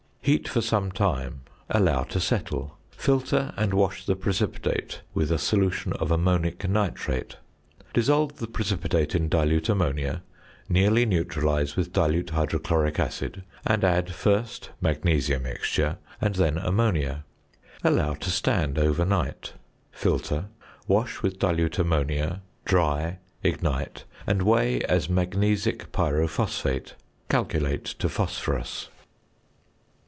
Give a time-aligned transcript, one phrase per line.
[0.23, 5.93] Heat for some time, allow to settle, filter, and wash the precipitate with a solution
[5.93, 7.37] of ammonic nitrate.
[7.91, 10.21] Dissolve the precipitate in dilute ammonia,
[10.69, 17.23] nearly neutralise with dilute hydrochloric acid, and add first "magnesia mixture," and then ammonia;
[17.83, 19.53] allow to stand overnight;
[19.91, 20.45] filter,
[20.87, 26.93] wash with dilute ammonia, dry, ignite, and weigh as magnesic pyrophosphate.
[27.27, 28.87] Calculate to phosphorus.